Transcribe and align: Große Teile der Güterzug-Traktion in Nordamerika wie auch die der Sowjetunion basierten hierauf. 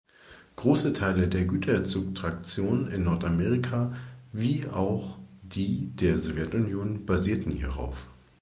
Große 0.55 0.93
Teile 0.93 1.27
der 1.27 1.45
Güterzug-Traktion 1.45 2.89
in 2.91 3.03
Nordamerika 3.03 3.95
wie 4.33 4.65
auch 4.67 5.19
die 5.43 5.95
der 5.95 6.17
Sowjetunion 6.17 7.05
basierten 7.05 7.51
hierauf. 7.51 8.07